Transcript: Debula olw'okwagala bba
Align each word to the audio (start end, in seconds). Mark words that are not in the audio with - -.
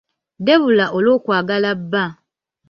Debula 0.45 0.85
olw'okwagala 0.97 1.69
bba 1.81 2.05